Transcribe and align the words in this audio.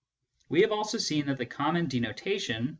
We 0.49 0.61
have 0.61 0.69
seen 0.71 0.77
also 0.79 0.97
that 1.27 1.37
the 1.37 1.45
common 1.45 1.87
denotation. 1.87 2.69